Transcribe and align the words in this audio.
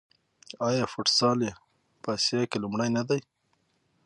آیا 0.67 0.85
فوټسال 0.93 1.39
یې 1.47 1.53
په 2.03 2.09
اسیا 2.17 2.41
کې 2.49 2.57
لومړی 2.63 2.89
نه 2.97 3.03
دی؟ 3.09 3.19